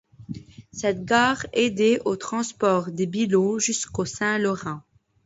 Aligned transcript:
Cette 0.71 1.05
gare 1.05 1.45
aidait 1.53 2.01
au 2.05 2.15
transport 2.15 2.91
des 2.91 3.05
billots 3.05 3.59
jusqu'au 3.59 4.03
St-Laurent. 4.03 4.81